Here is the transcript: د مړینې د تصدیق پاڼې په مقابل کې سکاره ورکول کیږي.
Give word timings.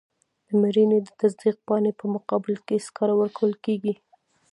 د 0.47 0.49
مړینې 0.61 0.99
د 1.03 1.09
تصدیق 1.19 1.55
پاڼې 1.67 1.91
په 1.99 2.05
مقابل 2.15 2.55
کې 2.67 2.83
سکاره 2.87 3.15
ورکول 3.17 3.53
کیږي. 3.65 3.93